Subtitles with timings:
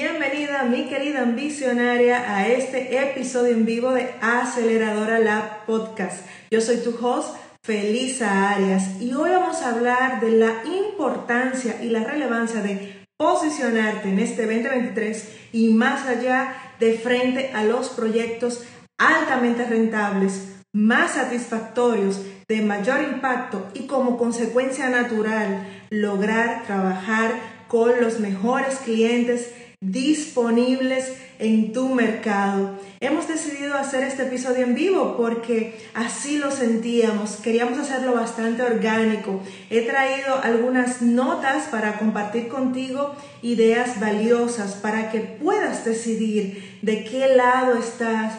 [0.00, 6.24] Bienvenida mi querida ambicionaria a este episodio en vivo de Aceleradora Lab Podcast.
[6.52, 11.88] Yo soy tu host, Felisa Arias, y hoy vamos a hablar de la importancia y
[11.88, 18.62] la relevancia de posicionarte en este 2023 y más allá de frente a los proyectos
[18.98, 28.20] altamente rentables, más satisfactorios, de mayor impacto y como consecuencia natural lograr trabajar con los
[28.20, 29.50] mejores clientes
[29.80, 32.78] disponibles en tu mercado.
[33.00, 39.40] Hemos decidido hacer este episodio en vivo porque así lo sentíamos, queríamos hacerlo bastante orgánico.
[39.70, 47.28] He traído algunas notas para compartir contigo ideas valiosas para que puedas decidir de qué
[47.36, 48.34] lado estás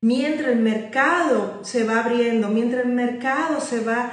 [0.00, 4.12] mientras el mercado se va abriendo, mientras el mercado se va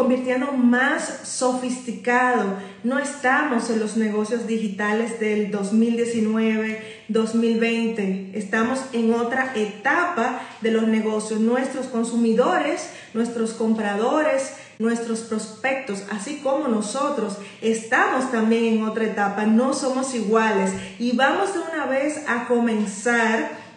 [0.00, 2.56] convirtiendo más sofisticado.
[2.84, 8.30] No estamos en los negocios digitales del 2019, 2020.
[8.34, 11.38] Estamos en otra etapa de los negocios.
[11.38, 19.44] Nuestros consumidores, nuestros compradores, nuestros prospectos, así como nosotros, estamos también en otra etapa.
[19.44, 20.72] No somos iguales.
[20.98, 23.69] Y vamos de una vez a comenzar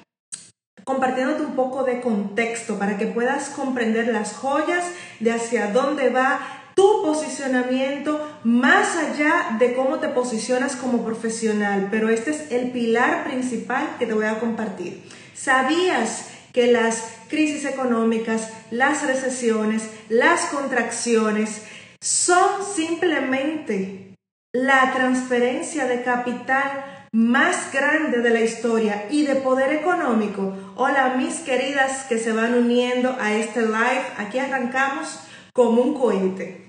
[0.84, 4.86] compartiéndote un poco de contexto para que puedas comprender las joyas
[5.20, 6.40] de hacia dónde va
[6.76, 11.88] tu posicionamiento más allá de cómo te posicionas como profesional.
[11.92, 15.04] Pero este es el pilar principal que te voy a compartir.
[15.36, 21.64] ¿Sabías que las crisis económicas, las recesiones, las contracciones
[22.00, 24.16] son simplemente
[24.54, 30.58] la transferencia de capital más grande de la historia y de poder económico.
[30.76, 34.04] Hola mis queridas que se van uniendo a este live.
[34.18, 35.20] Aquí arrancamos
[35.54, 36.68] como un cohete.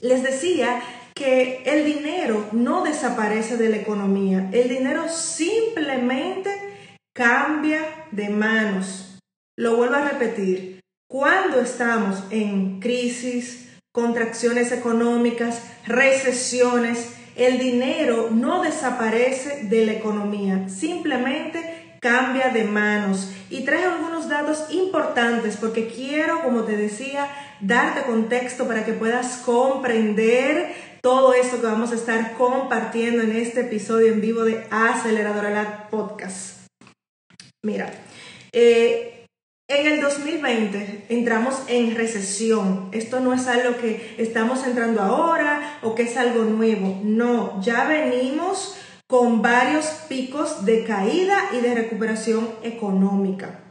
[0.00, 0.80] Les decía
[1.14, 4.48] que el dinero no desaparece de la economía.
[4.50, 6.50] El dinero simplemente
[7.14, 9.18] cambia de manos.
[9.58, 10.80] Lo vuelvo a repetir.
[11.06, 21.96] Cuando estamos en crisis, contracciones económicas, recesiones, el dinero no desaparece de la economía, simplemente
[22.00, 23.30] cambia de manos.
[23.50, 27.28] Y traje algunos datos importantes porque quiero, como te decía,
[27.60, 33.60] darte contexto para que puedas comprender todo esto que vamos a estar compartiendo en este
[33.60, 36.66] episodio en vivo de Aceleradora Lab Podcast.
[37.62, 37.92] Mira,
[38.52, 39.15] eh,
[39.68, 42.88] en el 2020 entramos en recesión.
[42.92, 47.00] Esto no es algo que estamos entrando ahora o que es algo nuevo.
[47.02, 48.76] No, ya venimos
[49.08, 53.62] con varios picos de caída y de recuperación económica.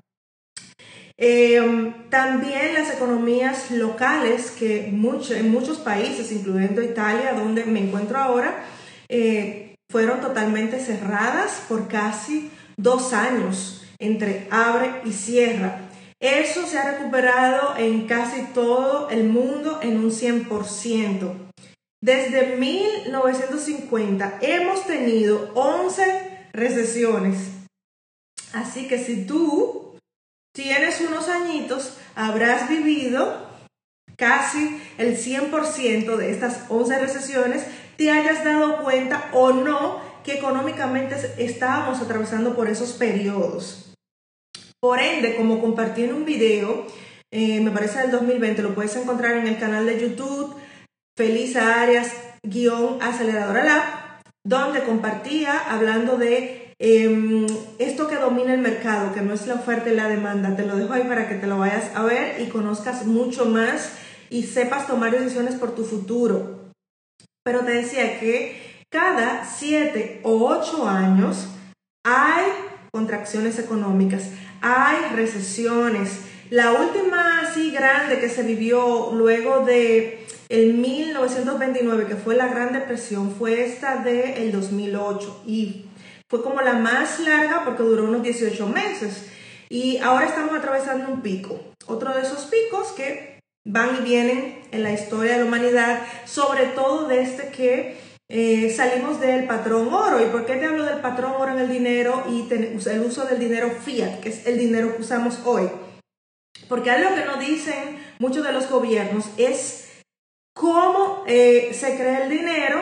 [1.18, 8.66] Em, también las economías locales que en muchos países, incluyendo Italia, donde me encuentro ahora,
[9.08, 15.85] eh, fueron totalmente cerradas por casi dos años entre abre y cierra.
[16.22, 21.52] Eso se ha recuperado en casi todo el mundo en un 100%.
[22.02, 27.50] Desde 1950 hemos tenido 11 recesiones.
[28.54, 29.98] Así que si tú
[30.54, 33.46] tienes unos añitos, habrás vivido
[34.16, 37.66] casi el 100% de estas 11 recesiones,
[37.98, 43.95] te hayas dado cuenta o no que económicamente estábamos atravesando por esos periodos.
[44.86, 46.86] Por ende, como compartí en un video,
[47.32, 50.56] eh, me parece del 2020, lo puedes encontrar en el canal de YouTube
[51.18, 52.14] Feliz Arias
[52.44, 53.84] guion aceleradora lab,
[54.44, 57.48] donde compartía hablando de em,
[57.80, 60.56] esto que domina el mercado, que no es la oferta y la demanda.
[60.56, 63.92] Te lo dejo ahí para que te lo vayas a ver y conozcas mucho más
[64.30, 66.70] y sepas tomar decisiones por tu futuro.
[67.44, 71.48] Pero te decía que cada 7 o 8 años
[72.04, 72.46] hay
[72.92, 74.30] contracciones económicas
[74.62, 76.20] hay recesiones.
[76.50, 82.74] La última así grande que se vivió luego de el 1929, que fue la Gran
[82.74, 85.86] Depresión, fue esta del el 2008 y
[86.30, 89.28] fue como la más larga porque duró unos 18 meses.
[89.70, 94.84] Y ahora estamos atravesando un pico, otro de esos picos que van y vienen en
[94.84, 100.26] la historia de la humanidad, sobre todo desde que eh, salimos del patrón oro.
[100.26, 103.40] ¿Y por qué te hablo del patrón oro en el dinero y el uso del
[103.40, 105.70] dinero fiat, que es el dinero que usamos hoy?
[106.68, 109.90] Porque algo que nos dicen muchos de los gobiernos es
[110.54, 112.82] cómo eh, se crea el dinero,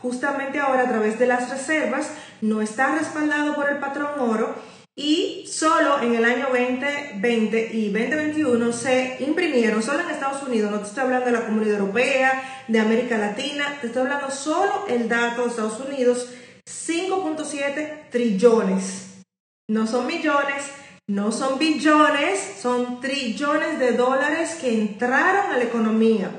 [0.00, 2.10] justamente ahora a través de las reservas,
[2.40, 4.54] no está respaldado por el patrón oro
[5.00, 10.80] y solo en el año 2020 y 2021 se imprimieron, solo en Estados Unidos, no
[10.80, 15.08] te estoy hablando de la Comunidad Europea, de América Latina, te estoy hablando solo el
[15.08, 16.28] dato de Estados Unidos,
[16.68, 19.22] 5.7 trillones.
[19.70, 20.70] No son millones,
[21.08, 26.30] no son billones, son trillones de dólares que entraron a la economía.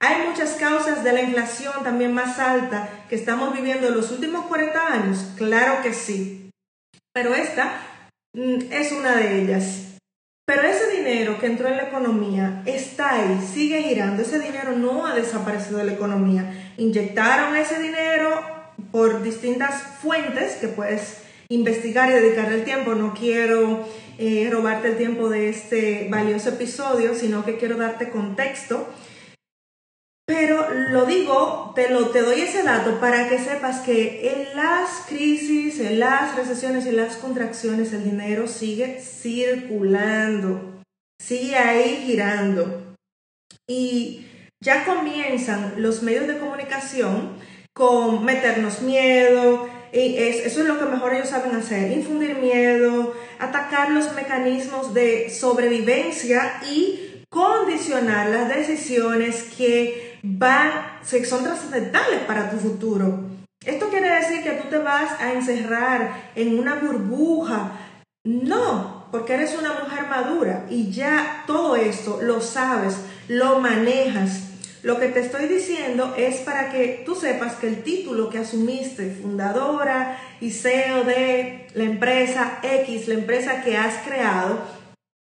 [0.00, 4.46] Hay muchas causas de la inflación también más alta que estamos viviendo en los últimos
[4.46, 6.47] 40 años, claro que sí.
[7.18, 7.80] Pero esta
[8.32, 9.96] mm, es una de ellas.
[10.46, 14.22] Pero ese dinero que entró en la economía está ahí, sigue girando.
[14.22, 16.72] Ese dinero no ha desaparecido de la economía.
[16.76, 18.40] Inyectaron ese dinero
[18.92, 22.94] por distintas fuentes que puedes investigar y dedicarle el tiempo.
[22.94, 23.84] No quiero
[24.16, 28.86] eh, robarte el tiempo de este valioso episodio, sino que quiero darte contexto.
[30.28, 35.06] Pero lo digo, te, lo, te doy ese dato para que sepas que en las
[35.08, 40.82] crisis, en las recesiones y las contracciones el dinero sigue circulando,
[41.18, 42.94] sigue ahí girando.
[43.66, 44.26] Y
[44.60, 47.38] ya comienzan los medios de comunicación
[47.72, 53.92] con meternos miedo, y eso es lo que mejor ellos saben hacer, infundir miedo, atacar
[53.92, 60.70] los mecanismos de sobrevivencia y condicionar las decisiones que van,
[61.02, 63.20] son trascendentales para tu futuro.
[63.64, 67.72] Esto quiere decir que tú te vas a encerrar en una burbuja.
[68.24, 72.96] No, porque eres una mujer madura y ya todo esto lo sabes,
[73.28, 74.42] lo manejas.
[74.82, 79.10] Lo que te estoy diciendo es para que tú sepas que el título que asumiste,
[79.22, 84.60] fundadora y CEO de la empresa X, la empresa que has creado,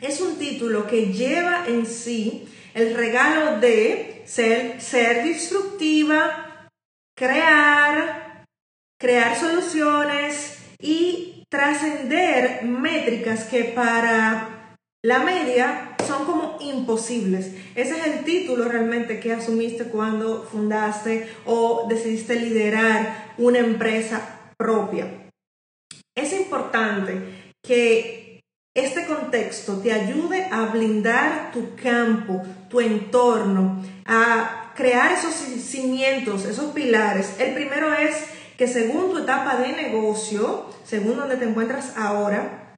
[0.00, 6.70] es un título que lleva en sí el regalo de ser, ser disruptiva,
[7.16, 8.44] crear,
[9.00, 17.52] crear soluciones y trascender métricas que para la media son como imposibles.
[17.75, 25.30] Ese es el título realmente que asumiste cuando fundaste o decidiste liderar una empresa propia.
[26.16, 28.27] Es importante que
[28.84, 36.72] este contexto te ayude a blindar tu campo, tu entorno, a crear esos cimientos, esos
[36.72, 37.34] pilares.
[37.38, 38.14] El primero es
[38.56, 42.75] que según tu etapa de negocio, según donde te encuentras ahora,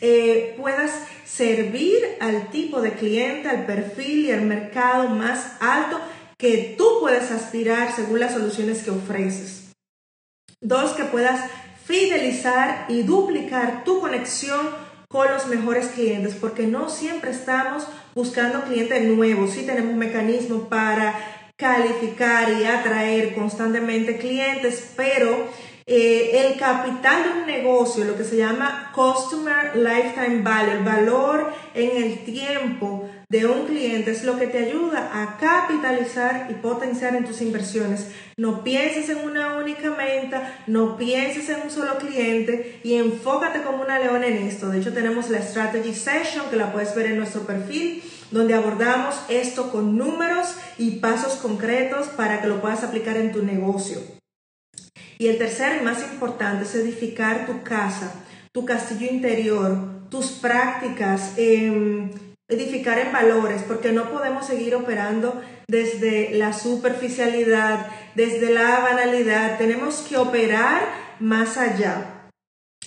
[0.00, 0.92] eh, puedas
[1.24, 6.00] servir al tipo de cliente, al perfil y al mercado más alto
[6.38, 9.72] que tú puedes aspirar según las soluciones que ofreces.
[10.60, 11.50] Dos, que puedas
[11.84, 17.84] fidelizar y duplicar tu conexión con los mejores clientes, porque no siempre estamos
[18.14, 21.14] buscando clientes nuevos, sí tenemos mecanismos para
[21.56, 25.48] calificar y atraer constantemente clientes, pero
[25.86, 31.52] eh, el capital de un negocio, lo que se llama Customer Lifetime Value, el valor
[31.74, 37.14] en el tiempo de un cliente es lo que te ayuda a capitalizar y potenciar
[37.14, 38.08] en tus inversiones.
[38.36, 43.84] No pienses en una única meta, no pienses en un solo cliente y enfócate como
[43.84, 44.68] una leona en esto.
[44.68, 49.14] De hecho, tenemos la Strategy Session que la puedes ver en nuestro perfil, donde abordamos
[49.28, 54.00] esto con números y pasos concretos para que lo puedas aplicar en tu negocio.
[55.18, 58.12] Y el tercer y más importante es edificar tu casa,
[58.50, 61.34] tu castillo interior, tus prácticas.
[61.36, 62.10] Eh,
[62.50, 70.04] edificar en valores, porque no podemos seguir operando desde la superficialidad, desde la banalidad, tenemos
[70.08, 70.82] que operar
[71.20, 72.28] más allá.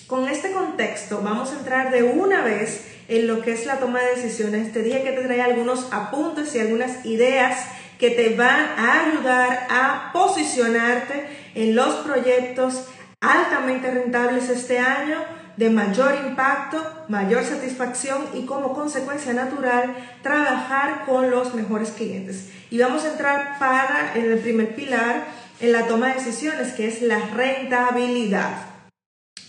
[0.07, 4.01] Con este contexto vamos a entrar de una vez en lo que es la toma
[4.01, 4.67] de decisiones.
[4.67, 7.65] Este día que te trae algunos apuntes y algunas ideas
[7.99, 12.87] que te van a ayudar a posicionarte en los proyectos
[13.21, 15.23] altamente rentables este año
[15.57, 22.49] de mayor impacto, mayor satisfacción y como consecuencia natural trabajar con los mejores clientes.
[22.71, 25.25] Y vamos a entrar para en el primer pilar
[25.59, 28.65] en la toma de decisiones que es la rentabilidad.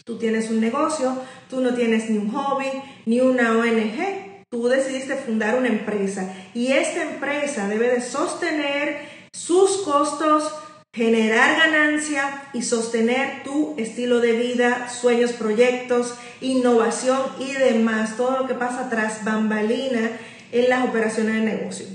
[0.04, 1.16] Tú tienes un negocio,
[1.48, 2.66] tú no tienes ni un hobby,
[3.06, 9.78] ni una ONG, tú decidiste fundar una empresa y esta empresa debe de sostener sus
[9.78, 10.52] costos
[10.94, 18.46] generar ganancia y sostener tu estilo de vida, sueños, proyectos, innovación y demás, todo lo
[18.46, 20.12] que pasa tras bambalina
[20.52, 21.86] en las operaciones de negocio.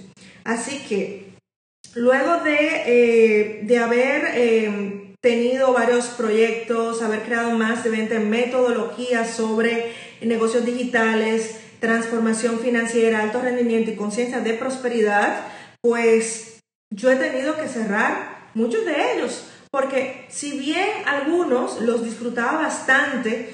[0.43, 1.29] Así que
[1.95, 9.93] luego de, eh, haber eh, tenido varios proyectos, haber creado más de 20 metodologías sobre
[10.21, 15.45] negocios digitales, transformación financiera, alto rendimiento y conciencia de prosperidad,
[15.81, 16.59] pues
[16.93, 23.53] yo he tenido que cerrar muchos de ellos, porque si bien algunos los disfrutaba bastante,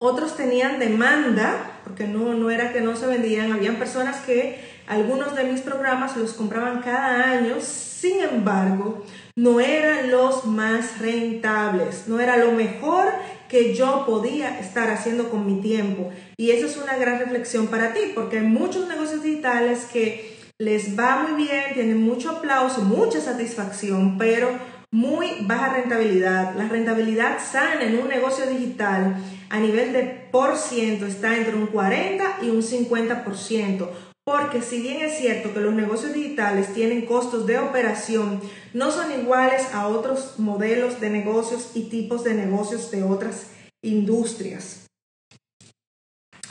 [0.00, 5.36] otros tenían demanda, porque no, no era que no se vendían, habían personas que algunos
[5.36, 9.04] de mis programas los compraban cada año, sin embargo,
[9.36, 13.06] no eran los más rentables, no era lo mejor
[13.48, 16.10] que yo podía estar haciendo con mi tiempo.
[16.36, 20.29] Y eso es una gran reflexión para ti, porque hay muchos negocios digitales que
[20.60, 24.50] les va muy bien, tienen mucho aplauso, mucha satisfacción, pero
[24.92, 26.54] muy baja rentabilidad.
[26.54, 29.16] La rentabilidad sana en un negocio digital
[29.48, 33.88] a nivel de por ciento está entre un 40 y un 50%.
[34.22, 38.42] Porque si bien es cierto que los negocios digitales tienen costos de operación,
[38.74, 43.46] no son iguales a otros modelos de negocios y tipos de negocios de otras
[43.82, 44.86] industrias.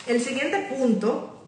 [0.07, 1.38] El siguiente punto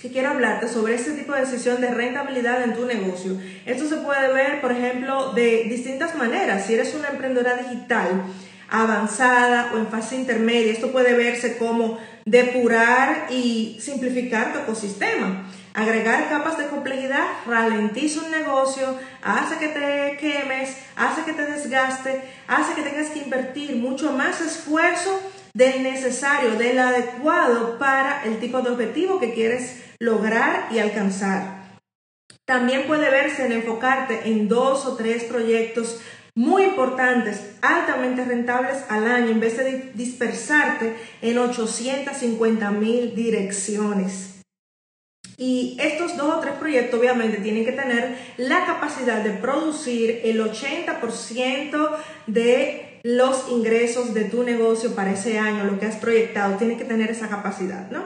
[0.00, 3.36] que quiero hablarte sobre este tipo de decisión de rentabilidad en tu negocio.
[3.66, 6.66] Esto se puede ver, por ejemplo, de distintas maneras.
[6.66, 8.22] Si eres una emprendedora digital
[8.70, 15.48] avanzada o en fase intermedia, esto puede verse como depurar y simplificar tu ecosistema.
[15.74, 22.20] Agregar capas de complejidad ralentiza un negocio, hace que te quemes, hace que te desgaste,
[22.46, 25.20] hace que tengas que invertir mucho más esfuerzo
[25.54, 31.58] del necesario, del adecuado para el tipo de objetivo que quieres lograr y alcanzar.
[32.44, 36.00] También puede verse en enfocarte en dos o tres proyectos
[36.34, 44.38] muy importantes, altamente rentables al año, en vez de dispersarte en 850 mil direcciones.
[45.36, 50.40] Y estos dos o tres proyectos obviamente tienen que tener la capacidad de producir el
[50.40, 51.96] 80%
[52.28, 56.84] de los ingresos de tu negocio para ese año, lo que has proyectado, tiene que
[56.84, 58.02] tener esa capacidad, ¿no?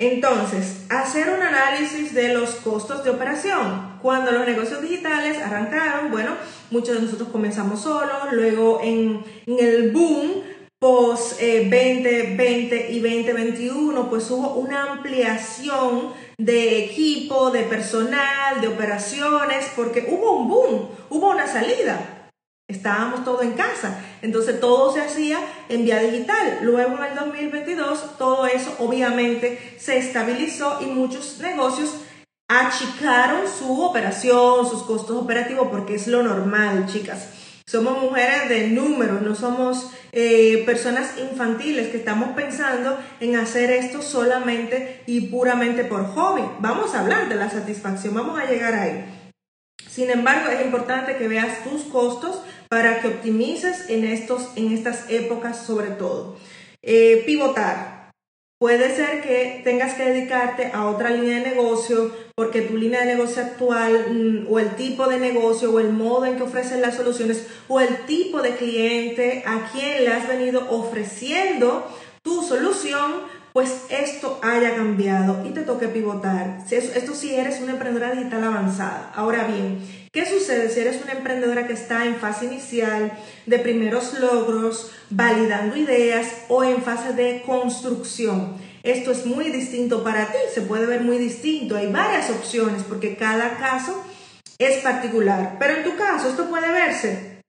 [0.00, 3.98] Entonces, hacer un análisis de los costos de operación.
[4.00, 6.36] Cuando los negocios digitales arrancaron, bueno,
[6.70, 10.44] muchos de nosotros comenzamos solos, luego en, el boom
[10.78, 19.66] post 2020 eh, y 2021, pues hubo una ampliación de equipo, de personal, de operaciones,
[19.74, 22.17] porque hubo un boom, hubo una salida.
[22.68, 25.38] Estábamos todos en casa, entonces todo se hacía
[25.70, 26.58] en vía digital.
[26.60, 31.94] Luego en el 2022 todo eso obviamente se estabilizó y muchos negocios
[32.46, 37.28] achicaron su operación, sus costos operativos, porque es lo normal, chicas.
[37.66, 44.02] Somos mujeres de números, no somos eh, personas infantiles que estamos pensando en hacer esto
[44.02, 46.42] solamente y puramente por hobby.
[46.60, 49.17] Vamos a hablar de la satisfacción, vamos a llegar ahí.
[49.86, 55.10] Sin embargo, es importante que veas tus costos para que optimices en, estos, en estas
[55.10, 56.36] épocas sobre todo.
[56.82, 57.98] Eh, pivotar.
[58.60, 63.14] Puede ser que tengas que dedicarte a otra línea de negocio porque tu línea de
[63.14, 66.96] negocio actual mm, o el tipo de negocio o el modo en que ofrecen las
[66.96, 71.86] soluciones o el tipo de cliente a quien le has venido ofreciendo
[72.22, 73.22] tu solución
[73.58, 76.58] pues esto haya cambiado y te toque pivotar.
[76.70, 79.10] Esto si eres una emprendedora digital avanzada.
[79.16, 79.80] Ahora bien,
[80.12, 85.76] ¿qué sucede si eres una emprendedora que está en fase inicial de primeros logros, validando
[85.76, 88.58] ideas o en fase de construcción?
[88.84, 91.74] Esto es muy distinto para ti, se puede ver muy distinto.
[91.74, 94.04] Hay varias opciones porque cada caso
[94.60, 95.56] es particular.
[95.58, 97.40] Pero en tu caso, esto puede verse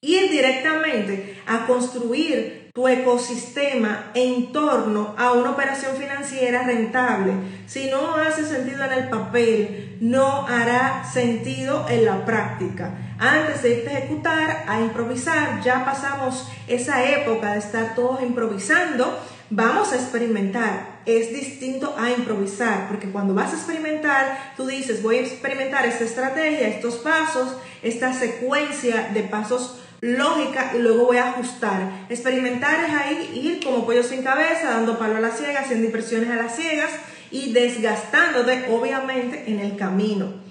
[0.00, 7.32] ir directamente a construir tu ecosistema en torno a una operación financiera rentable.
[7.66, 12.94] Si no hace sentido en el papel, no hará sentido en la práctica.
[13.18, 19.18] Antes de irte a ejecutar, a improvisar, ya pasamos esa época de estar todos improvisando,
[19.50, 21.02] vamos a experimentar.
[21.04, 26.04] Es distinto a improvisar, porque cuando vas a experimentar, tú dices, voy a experimentar esta
[26.04, 32.06] estrategia, estos pasos, esta secuencia de pasos lógica y luego voy a ajustar.
[32.10, 36.28] Experimentar es ahí ir como pollo sin cabeza, dando palo a las ciegas, haciendo inversiones
[36.28, 36.90] a las ciegas
[37.30, 40.42] y desgastándote obviamente en el camino.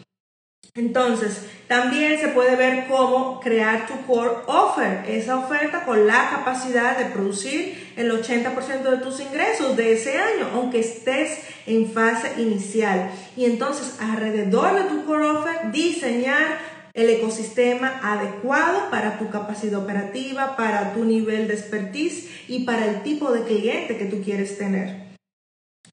[0.74, 6.98] Entonces, también se puede ver cómo crear tu core offer, esa oferta con la capacidad
[6.98, 13.12] de producir el 80% de tus ingresos de ese año, aunque estés en fase inicial.
[13.36, 16.58] Y entonces, alrededor de tu core offer, diseñar
[16.93, 23.03] el ecosistema adecuado para tu capacidad operativa, para tu nivel de expertise y para el
[23.03, 25.12] tipo de cliente que tú quieres tener.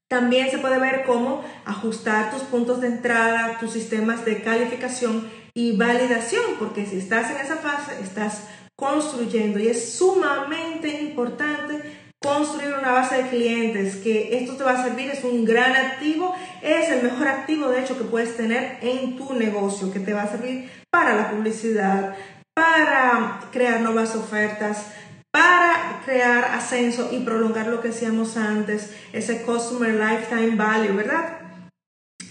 [0.07, 5.77] También se puede ver cómo ajustar tus puntos de entrada, tus sistemas de calificación y
[5.77, 8.43] validación, porque si estás en esa fase, estás
[8.75, 11.81] construyendo y es sumamente importante
[12.21, 16.35] construir una base de clientes, que esto te va a servir, es un gran activo,
[16.61, 20.23] es el mejor activo de hecho que puedes tener en tu negocio, que te va
[20.23, 22.15] a servir para la publicidad,
[22.55, 24.87] para crear nuevas ofertas,
[25.31, 31.39] para crear ascenso y prolongar lo que hacíamos antes, ese Customer Lifetime Value, ¿verdad?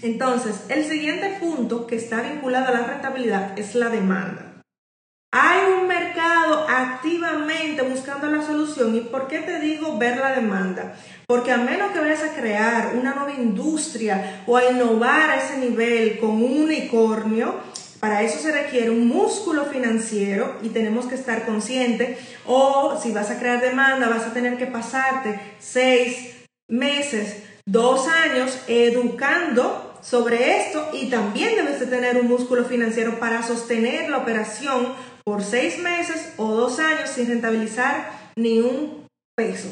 [0.01, 4.49] Entonces, el siguiente punto que está vinculado a la rentabilidad es la demanda.
[5.31, 8.95] Hay un mercado activamente buscando la solución.
[8.95, 10.95] ¿Y por qué te digo ver la demanda?
[11.27, 15.57] Porque a menos que vayas a crear una nueva industria o a innovar a ese
[15.57, 17.55] nivel con un unicornio,
[17.99, 22.17] para eso se requiere un músculo financiero y tenemos que estar conscientes.
[22.45, 26.35] O si vas a crear demanda, vas a tener que pasarte seis
[26.69, 33.43] meses, dos años educando sobre esto y también debes de tener un músculo financiero para
[33.43, 34.93] sostener la operación
[35.25, 39.67] por seis meses o dos años sin rentabilizar ni un peso.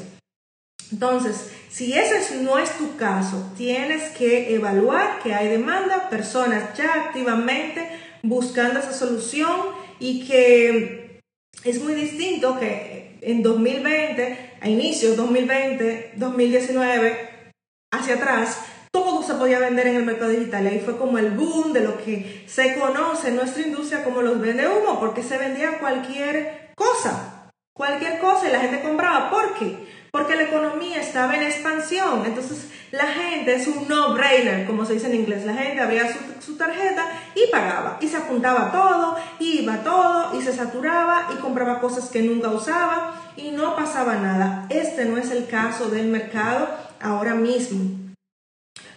[0.91, 6.93] Entonces, si ese no es tu caso, tienes que evaluar que hay demanda, personas ya
[6.93, 7.89] activamente
[8.24, 9.52] buscando esa solución
[10.00, 11.22] y que
[11.64, 17.52] es muy distinto que en 2020, a inicios 2020, 2019,
[17.92, 18.60] hacia atrás,
[18.92, 20.66] todo se podía vender en el mercado digital.
[20.66, 24.22] Y ahí fue como el boom de lo que se conoce en nuestra industria como
[24.22, 29.30] los vende humo, porque se vendía cualquier cosa, cualquier cosa y la gente compraba.
[29.30, 29.88] ¿Por qué?
[30.18, 32.24] Porque la economía estaba en expansión.
[32.26, 35.46] Entonces la gente es un no-brainer, como se dice en inglés.
[35.46, 37.06] La gente abría su, tarjeta
[37.36, 38.00] y pagaba.
[38.02, 43.14] Y se apuntaba todo, iba todo, y se saturaba y compraba cosas que nunca usaba
[43.36, 44.66] y no pasaba nada.
[44.70, 46.68] Este no es el caso del mercado
[47.00, 47.92] ahora mismo.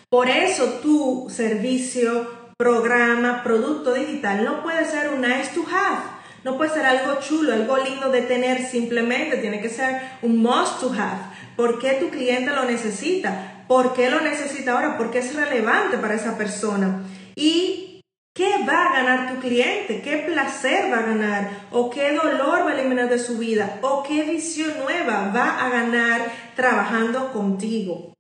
[0.08, 6.19] Por eso tu servicio, programa, producto digital no puede ser un nice to have.
[6.44, 9.36] No puede ser algo chulo, algo lindo de tener simplemente.
[9.38, 11.20] Tiene que ser un must to have.
[11.56, 13.64] ¿Por qué tu cliente lo necesita?
[13.68, 14.96] ¿Por qué lo necesita ahora?
[14.96, 17.02] Porque es relevante para esa persona.
[17.36, 17.90] Y
[18.32, 20.02] ¿Qué va a ganar tu cliente?
[20.02, 21.50] ¿Qué placer va a ganar?
[21.72, 23.80] ¿O qué dolor va a eliminar de su vida?
[23.82, 28.14] ¿O qué visión nueva va a ganar trabajando contigo?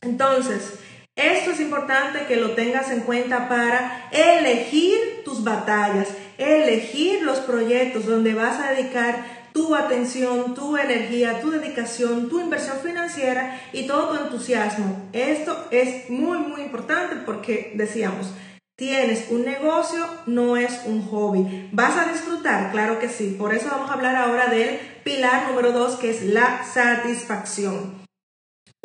[0.00, 0.78] Entonces,
[1.16, 8.06] esto es importante que lo tengas en cuenta para elegir tus batallas, elegir los proyectos
[8.06, 14.08] donde vas a dedicar tu atención, tu energía, tu dedicación, tu inversión financiera y todo
[14.08, 15.08] tu entusiasmo.
[15.12, 18.32] Esto es muy, muy importante porque decíamos,
[18.76, 21.68] tienes un negocio, no es un hobby.
[21.72, 22.72] ¿Vas a disfrutar?
[22.72, 23.36] Claro que sí.
[23.38, 28.03] Por eso vamos a hablar ahora del pilar número dos, que es la satisfacción.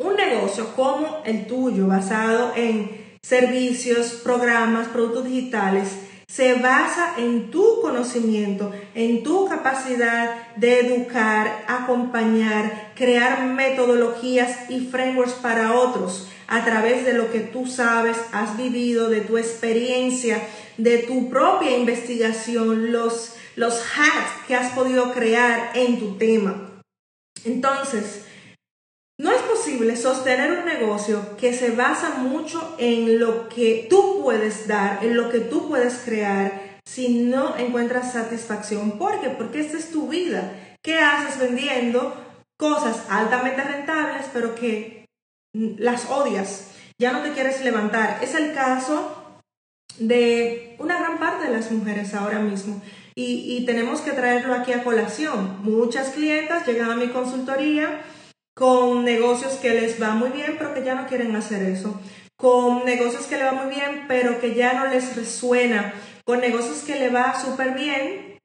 [0.00, 5.88] Un negocio como el tuyo, basado en servicios, programas, productos digitales,
[6.26, 15.34] se basa en tu conocimiento, en tu capacidad de educar, acompañar, crear metodologías y frameworks
[15.34, 20.40] para otros a través de lo que tú sabes, has vivido, de tu experiencia,
[20.78, 26.70] de tu propia investigación, los, los hacks que has podido crear en tu tema.
[27.44, 28.24] Entonces,
[29.70, 35.16] posible sostener un negocio que se basa mucho en lo que tú puedes dar, en
[35.16, 38.98] lo que tú puedes crear, si no encuentras satisfacción.
[38.98, 39.28] ¿Por qué?
[39.28, 40.52] Porque esta es tu vida.
[40.82, 42.16] ¿Qué haces vendiendo
[42.58, 45.06] cosas altamente rentables, pero que
[45.54, 46.72] las odias?
[46.98, 48.18] Ya no te quieres levantar.
[48.22, 49.40] Es el caso
[50.00, 52.82] de una gran parte de las mujeres ahora mismo.
[53.14, 55.60] Y, y tenemos que traerlo aquí a colación.
[55.62, 58.00] Muchas clientas llegan a mi consultoría
[58.54, 62.00] con negocios que les va muy bien, pero que ya no quieren hacer eso,
[62.36, 66.78] con negocios que le va muy bien, pero que ya no les resuena, con negocios
[66.78, 68.38] que le va súper bien,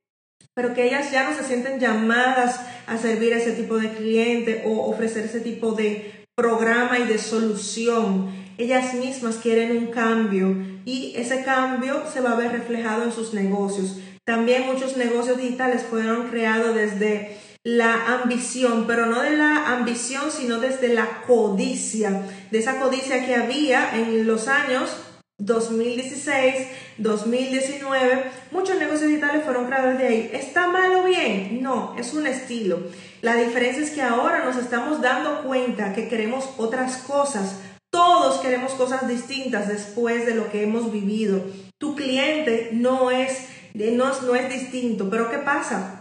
[0.54, 4.64] pero que ellas ya no se sienten llamadas a servir a ese tipo de cliente
[4.66, 8.32] o ofrecer ese tipo de programa y de solución.
[8.58, 13.34] Ellas mismas quieren un cambio y ese cambio se va a ver reflejado en sus
[13.34, 13.98] negocios.
[14.24, 20.60] También muchos negocios digitales fueron creados desde la ambición, pero no de la ambición, sino
[20.60, 24.96] desde la codicia, de esa codicia que había en los años
[25.40, 26.68] 2016,
[27.00, 30.30] 2019, muchos negocios digitales fueron creados de ahí.
[30.32, 31.64] ¿Está mal o bien?
[31.64, 32.80] No, es un estilo.
[33.24, 37.62] La diferencia es que ahora nos estamos dando cuenta que queremos otras cosas.
[37.90, 41.42] Todos queremos cosas distintas después de lo que hemos vivido.
[41.80, 45.95] Tu cliente no es, no, no es distinto, pero ¿qué pasa?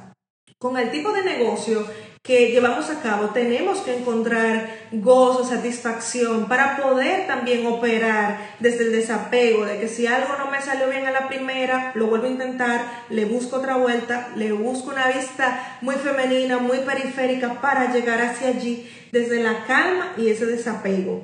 [0.64, 1.86] Con el tipo de negocio
[2.22, 8.92] que llevamos a cabo, tenemos que encontrar gozo, satisfacción para poder también operar desde el
[8.92, 12.30] desapego de que si algo no me salió bien a la primera, lo vuelvo a
[12.30, 18.22] intentar, le busco otra vuelta, le busco una vista muy femenina, muy periférica para llegar
[18.22, 21.22] hacia allí desde la calma y ese desapego.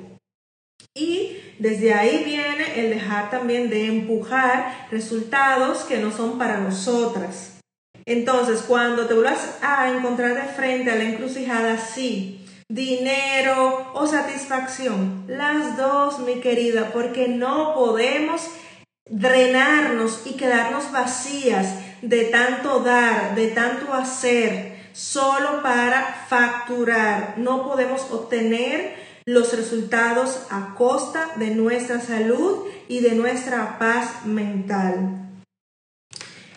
[0.93, 7.50] Y desde ahí viene el dejar también de empujar resultados que no son para nosotras.
[8.11, 15.23] Entonces, cuando te vuelvas a encontrar de frente a la encrucijada, sí, dinero o satisfacción,
[15.27, 18.41] las dos, mi querida, porque no podemos
[19.09, 27.35] drenarnos y quedarnos vacías de tanto dar, de tanto hacer, solo para facturar.
[27.37, 28.93] No podemos obtener
[29.23, 35.30] los resultados a costa de nuestra salud y de nuestra paz mental.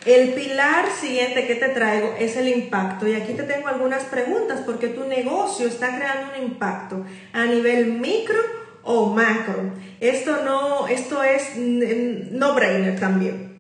[0.05, 4.61] El pilar siguiente que te traigo es el impacto y aquí te tengo algunas preguntas
[4.67, 8.39] porque tu negocio está creando un impacto a nivel micro
[8.83, 9.73] o macro.
[10.01, 13.59] Esto no, esto es no brainer también.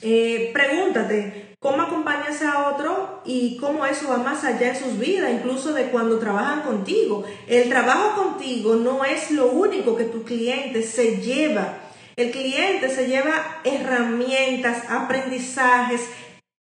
[0.00, 5.32] Eh, pregúntate cómo acompañas a otro y cómo eso va más allá en sus vidas,
[5.32, 7.24] incluso de cuando trabajan contigo.
[7.48, 11.78] El trabajo contigo no es lo único que tu cliente se lleva
[12.16, 16.02] el cliente se lleva herramientas, aprendizajes,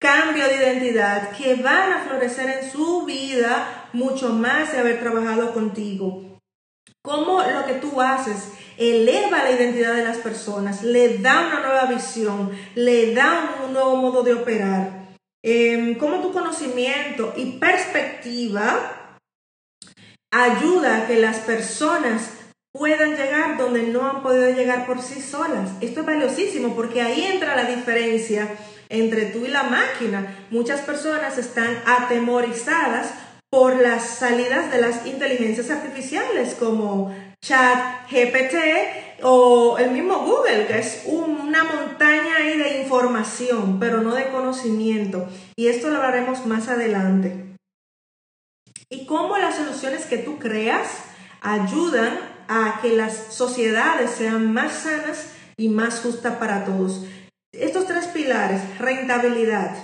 [0.00, 5.52] cambio de identidad que van a florecer en su vida mucho más de haber trabajado
[5.52, 6.38] contigo.
[7.02, 11.84] Cómo lo que tú haces eleva la identidad de las personas, le da una nueva
[11.86, 15.00] visión, le da un nuevo modo de operar.
[15.42, 19.18] Eh, cómo tu conocimiento y perspectiva
[20.30, 22.39] ayuda a que las personas
[22.72, 25.70] puedan llegar donde no han podido llegar por sí solas.
[25.80, 28.48] Esto es valiosísimo porque ahí entra la diferencia
[28.88, 30.46] entre tú y la máquina.
[30.50, 33.12] Muchas personas están atemorizadas
[33.50, 40.78] por las salidas de las inteligencias artificiales como chat GPT o el mismo Google, que
[40.78, 45.28] es una montaña ahí de información, pero no de conocimiento.
[45.56, 47.56] Y esto lo hablaremos más adelante.
[48.88, 50.88] Y cómo las soluciones que tú creas
[51.40, 57.04] ayudan a que las sociedades sean más sanas y más justas para todos.
[57.52, 59.76] Estos tres pilares, rentabilidad,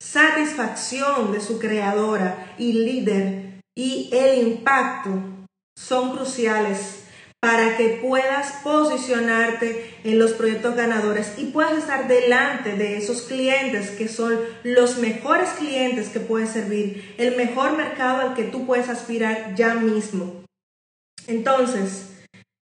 [0.00, 5.10] satisfacción de su creadora y líder y el impacto
[5.74, 7.04] son cruciales
[7.40, 13.90] para que puedas posicionarte en los proyectos ganadores y puedas estar delante de esos clientes
[13.90, 18.88] que son los mejores clientes que puedes servir, el mejor mercado al que tú puedes
[18.88, 20.45] aspirar ya mismo.
[21.26, 22.10] Entonces,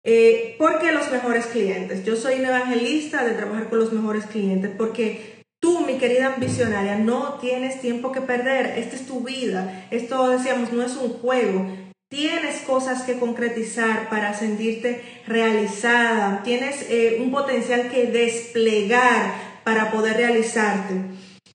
[0.04, 2.04] eh, ¿por qué los mejores clientes?
[2.06, 6.98] Yo soy un evangelista de trabajar con los mejores clientes porque tú, mi querida visionaria,
[6.98, 8.78] no tienes tiempo que perder.
[8.78, 9.88] Esta es tu vida.
[9.92, 11.68] Esto, decíamos, no es un juego.
[12.10, 16.42] Tienes cosas que concretizar para sentirte realizada.
[16.44, 20.96] Tienes eh, un potencial que desplegar para poder realizarte.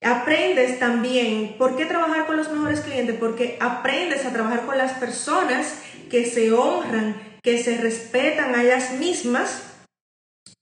[0.02, 3.16] Aprendes también, ¿por qué trabajar con los mejores clientes?
[3.18, 8.92] Porque aprendes a trabajar con las personas que se honran, que se respetan a ellas
[8.98, 9.62] mismas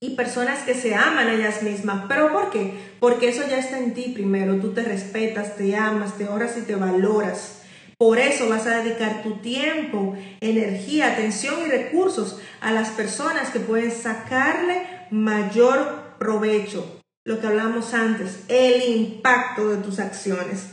[0.00, 2.04] y personas que se aman a ellas mismas.
[2.08, 2.74] ¿Pero por qué?
[3.00, 4.56] Porque eso ya está en ti primero.
[4.56, 7.62] Tú te respetas, te amas, te honras y te valoras.
[7.96, 13.60] Por eso vas a dedicar tu tiempo, energía, atención y recursos a las personas que
[13.60, 17.00] pueden sacarle mayor provecho.
[17.24, 20.66] Lo que hablamos antes, el impacto de tus acciones.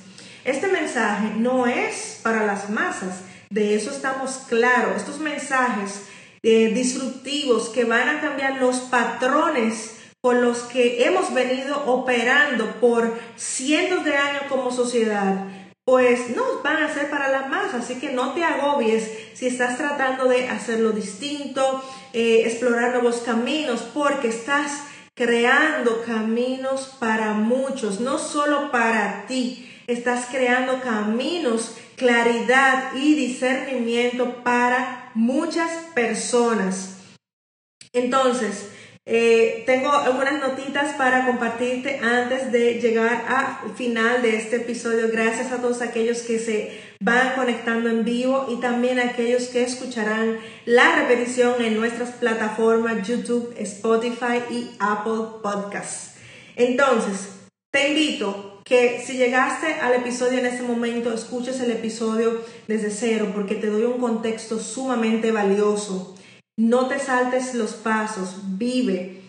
[0.44, 3.22] Este mensaje no es para las masas,
[3.52, 4.98] de eso estamos claros.
[4.98, 6.04] Estos mensajes
[6.42, 13.20] eh, disruptivos que van a cambiar los patrones con los que hemos venido operando por
[13.36, 15.46] cientos de años como sociedad,
[15.84, 19.78] pues no van a ser para la masa, así que no te agobies si estás
[19.78, 21.84] tratando de hacerlo distinto,
[22.14, 24.84] eh, explorar nuevos caminos, porque estás
[25.16, 35.12] creando caminos para muchos, no solo para ti, estás creando caminos claridad y discernimiento para
[35.14, 36.98] muchas personas.
[37.94, 38.70] Entonces,
[39.06, 45.10] eh, tengo algunas notitas para compartirte antes de llegar al final de este episodio.
[45.12, 49.62] Gracias a todos aquellos que se van conectando en vivo y también a aquellos que
[49.62, 56.16] escucharán la repetición en nuestras plataformas YouTube, Spotify y Apple Podcasts.
[56.56, 57.30] Entonces,
[57.72, 63.32] te invito que si llegaste al episodio en este momento, escuches el episodio desde cero
[63.34, 66.16] porque te doy un contexto sumamente valioso.
[66.58, 69.24] No te saltes los pasos, vive,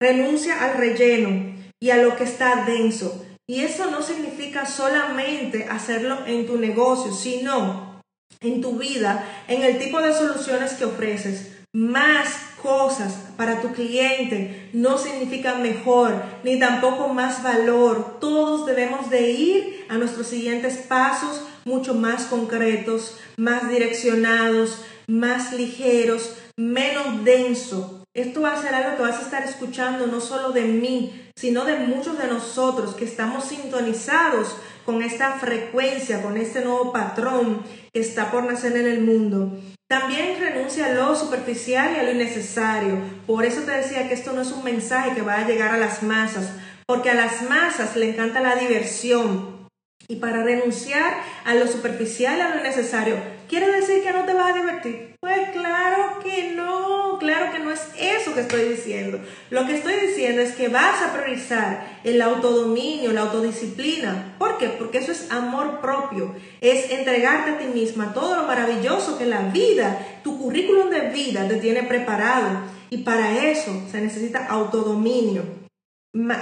[0.00, 3.24] renuncia al relleno y a lo que está denso.
[3.48, 8.00] Y eso no significa solamente hacerlo en tu negocio, sino
[8.40, 11.52] en tu vida, en el tipo de soluciones que ofreces.
[11.74, 12.28] Más
[12.62, 18.18] cosas para tu cliente no significa mejor ni tampoco más valor.
[18.20, 26.34] Todos debemos de ir a nuestros siguientes pasos mucho más concretos, más direccionados, más ligeros,
[26.56, 28.04] menos denso.
[28.14, 31.64] Esto va a ser algo que vas a estar escuchando no solo de mí, sino
[31.64, 38.00] de muchos de nosotros que estamos sintonizados con esta frecuencia, con este nuevo patrón que
[38.00, 39.58] está por nacer en el mundo.
[39.92, 42.96] También renuncia a lo superficial y a lo innecesario.
[43.26, 45.76] Por eso te decía que esto no es un mensaje que va a llegar a
[45.76, 46.48] las masas,
[46.86, 49.68] porque a las masas le encanta la diversión.
[50.08, 51.12] Y para renunciar
[51.44, 53.16] a lo superficial, a lo necesario,
[53.52, 55.14] ¿quiere decir que no te vas a divertir?
[55.20, 59.18] Pues claro que no, claro que no es eso que estoy diciendo.
[59.50, 64.36] Lo que estoy diciendo es que vas a priorizar el autodominio, la autodisciplina.
[64.38, 64.70] ¿Por qué?
[64.70, 69.42] Porque eso es amor propio, es entregarte a ti misma todo lo maravilloso que la
[69.50, 72.58] vida, tu currículum de vida te tiene preparado.
[72.88, 75.42] Y para eso se necesita autodominio,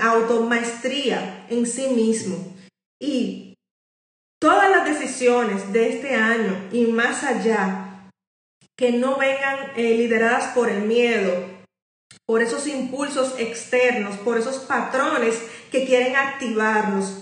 [0.01, 2.55] automaestría en sí mismo.
[3.01, 3.50] Y
[4.41, 8.11] todas las decisiones de este año y más allá
[8.77, 11.33] que no vengan eh, lideradas por el miedo,
[12.27, 15.39] por esos impulsos externos, por esos patrones
[15.71, 17.19] que quieren activarnos.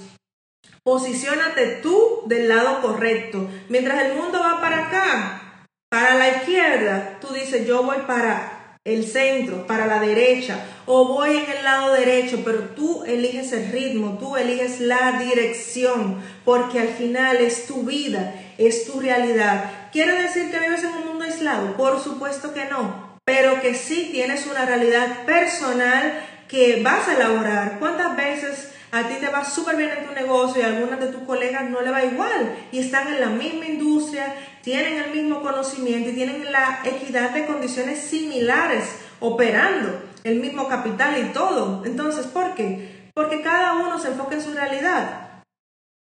[0.84, 3.48] Posiciónate tú del lado correcto.
[3.68, 8.57] Mientras el mundo va para acá, para la izquierda, tú dices, yo voy para
[8.94, 13.70] el centro, para la derecha, o voy en el lado derecho, pero tú eliges el
[13.70, 19.70] ritmo, tú eliges la dirección, porque al final es tu vida, es tu realidad.
[19.92, 21.76] ¿Quiere decir que vives en un mundo aislado?
[21.76, 27.78] Por supuesto que no, pero que sí tienes una realidad personal que vas a elaborar.
[27.78, 31.08] ¿Cuántas veces a ti te va súper bien en tu negocio y a algunas de
[31.08, 34.34] tus colegas no le va igual y están en la misma industria,
[34.68, 38.84] tienen el mismo conocimiento y tienen la equidad de condiciones similares
[39.18, 41.82] operando, el mismo capital y todo?
[41.86, 43.08] Entonces, ¿por qué?
[43.14, 45.42] Porque cada uno se enfoca en su realidad.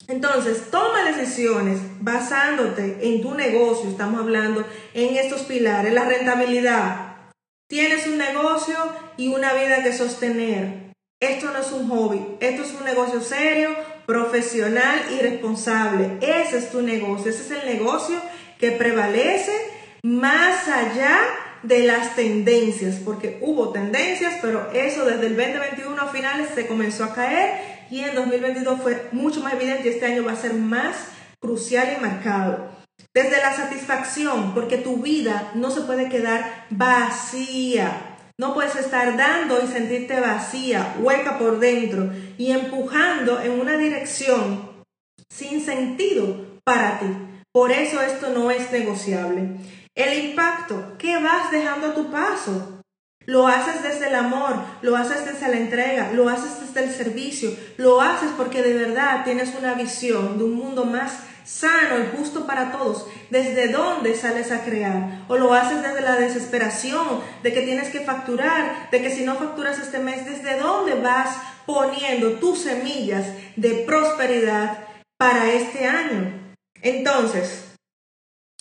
[0.08, 7.18] Entonces, toma decisiones basándote en tu negocio, estamos hablando en estos pilares, la rentabilidad.
[7.68, 8.74] Tienes un negocio
[9.16, 10.92] y una vida que sostener.
[11.20, 13.76] Esto no es un hobby, esto es un negocio serio,
[14.06, 16.18] profesional y responsable.
[16.20, 18.20] Ese es tu negocio, ese es el negocio
[18.58, 19.52] que prevalece
[20.02, 21.18] más allá
[21.62, 27.04] de las tendencias, porque hubo tendencias, pero eso desde el 2021 a finales se comenzó
[27.04, 30.54] a caer y en 2022 fue mucho más evidente y este año va a ser
[30.54, 30.96] más
[31.40, 32.70] crucial y marcado.
[33.12, 38.16] Desde la satisfacción, porque tu vida no se puede quedar vacía.
[38.38, 44.70] No puedes estar dando y sentirte vacía, hueca por dentro y empujando en una dirección
[45.30, 47.06] sin sentido para ti.
[47.56, 49.56] Por eso esto no es negociable.
[49.94, 52.82] El impacto, ¿qué vas dejando a tu paso?
[53.24, 57.50] Lo haces desde el amor, lo haces desde la entrega, lo haces desde el servicio,
[57.78, 62.46] lo haces porque de verdad tienes una visión de un mundo más sano y justo
[62.46, 63.06] para todos.
[63.30, 65.24] ¿Desde dónde sales a crear?
[65.28, 69.34] O lo haces desde la desesperación de que tienes que facturar, de que si no
[69.36, 73.24] facturas este mes, ¿desde dónde vas poniendo tus semillas
[73.56, 74.80] de prosperidad
[75.16, 76.45] para este año?
[76.86, 77.64] Entonces,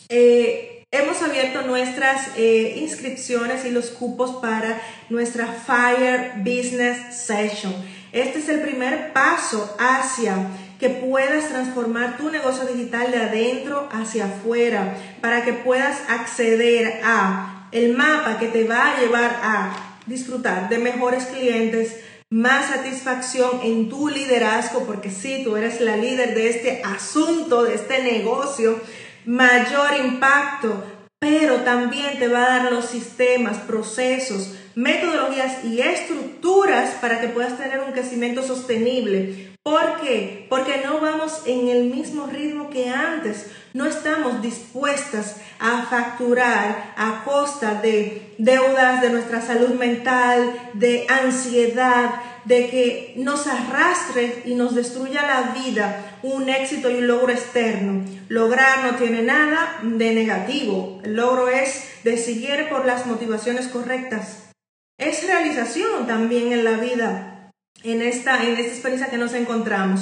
[0.09, 7.73] eh, Hemos abierto nuestras eh, inscripciones y los cupos para nuestra Fire Business Session.
[8.13, 10.37] Este es el primer paso hacia
[10.79, 17.67] que puedas transformar tu negocio digital de adentro hacia afuera para que puedas acceder a
[17.73, 21.97] el mapa que te va a llevar a disfrutar de mejores clientes,
[22.29, 27.75] más satisfacción en tu liderazgo, porque si tú eres la líder de este asunto, de
[27.75, 28.79] este negocio,
[29.25, 30.83] mayor impacto,
[31.19, 37.57] pero también te va a dar los sistemas, procesos, metodologías y estructuras para que puedas
[37.57, 39.55] tener un crecimiento sostenible.
[39.63, 40.45] ¿Por qué?
[40.49, 43.47] Porque no vamos en el mismo ritmo que antes.
[43.73, 52.21] No estamos dispuestas a facturar a costa de deudas, de nuestra salud mental, de ansiedad,
[52.45, 58.05] de que nos arrastre y nos destruya la vida un éxito y un logro externo.
[58.29, 61.01] Lograr no tiene nada de negativo.
[61.03, 64.49] El logro es decidir por las motivaciones correctas.
[64.97, 67.51] Es realización también en la vida,
[67.83, 70.01] en esta, en esta experiencia que nos encontramos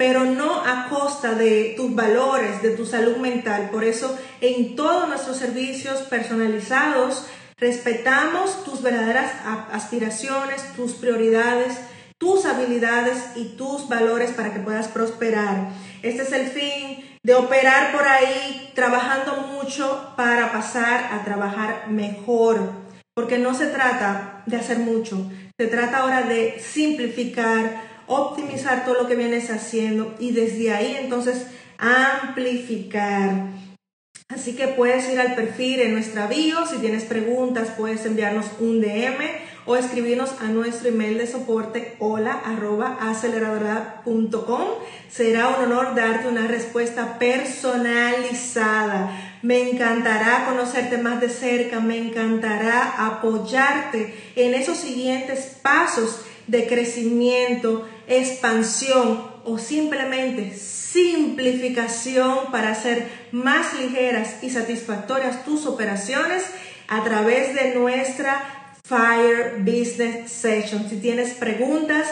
[0.00, 3.68] pero no a costa de tus valores, de tu salud mental.
[3.70, 7.26] Por eso en todos nuestros servicios personalizados
[7.60, 9.32] Respetamos tus verdaderas
[9.70, 11.78] aspiraciones, tus prioridades,
[12.16, 15.68] tus habilidades y tus valores para que puedas prosperar.
[16.02, 22.72] Este es el fin de operar por ahí trabajando mucho para pasar a trabajar mejor.
[23.14, 29.06] Porque no se trata de hacer mucho, se trata ahora de simplificar, optimizar todo lo
[29.06, 31.46] que vienes haciendo y desde ahí entonces
[31.78, 33.30] amplificar.
[34.28, 38.80] Así que puedes ir al perfil en nuestra bio, si tienes preguntas puedes enviarnos un
[38.80, 39.24] DM
[39.66, 42.98] o escribirnos a nuestro email de soporte hola arroba
[45.08, 49.10] Será un honor darte una respuesta personalizada.
[49.42, 57.88] Me encantará conocerte más de cerca, me encantará apoyarte en esos siguientes pasos de crecimiento,
[58.08, 66.44] expansión o simplemente simplificación para hacer más ligeras y satisfactorias tus operaciones
[66.88, 70.88] a través de nuestra Fire Business Session.
[70.90, 72.08] Si tienes preguntas,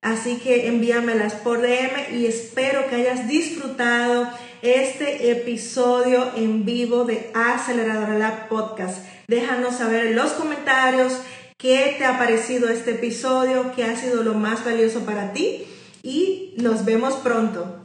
[0.00, 4.30] así que envíamelas por DM y espero que hayas disfrutado
[4.62, 9.04] este episodio en vivo de Aceleradora Lab Podcast.
[9.26, 11.14] Déjanos saber en los comentarios
[11.60, 15.66] qué te ha parecido este episodio, qué ha sido lo más valioso para ti
[16.02, 17.79] y nos vemos pronto.